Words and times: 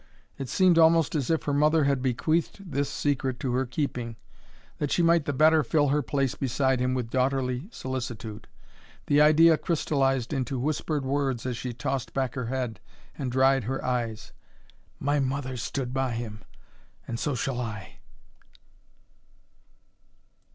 It 0.39 0.49
seemed 0.49 0.79
almost 0.79 1.13
as 1.13 1.29
if 1.29 1.43
her 1.43 1.53
mother 1.53 1.83
had 1.83 2.01
bequeathed 2.01 2.71
this 2.71 2.89
secret 2.89 3.39
to 3.41 3.53
her 3.53 3.67
keeping 3.67 4.15
that 4.79 4.91
she 4.91 5.03
might 5.03 5.25
the 5.25 5.31
better 5.31 5.63
fill 5.63 5.89
her 5.89 6.01
place 6.01 6.33
beside 6.33 6.79
him 6.79 6.95
with 6.95 7.11
daughterly 7.11 7.67
solicitude. 7.71 8.47
The 9.05 9.21
idea 9.21 9.59
crystallized 9.59 10.33
into 10.33 10.57
whispered 10.57 11.05
words 11.05 11.45
as 11.45 11.55
she 11.55 11.71
tossed 11.71 12.15
back 12.15 12.33
her 12.33 12.47
head 12.47 12.79
and 13.15 13.31
dried 13.31 13.65
her 13.65 13.85
eyes, 13.85 14.33
"My 14.99 15.19
mother 15.19 15.55
stood 15.55 15.93
by 15.93 16.13
him, 16.13 16.41
and 17.07 17.19
so 17.19 17.35
shall 17.35 17.59
I!" 17.61 17.99